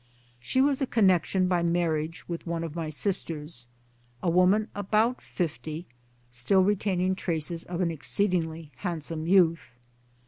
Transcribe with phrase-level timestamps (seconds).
[0.39, 3.67] She was a connection by marriage with one of my sisters,
[4.23, 5.85] a woman about fifty,
[6.31, 9.73] still retaining traces of an exceedingly handsome youth.